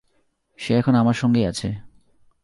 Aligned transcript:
সে 0.59 0.73
এখন 0.73 0.95
আমার 0.95 1.13
সঙ্গেই 1.13 1.45
আছে। 1.45 1.69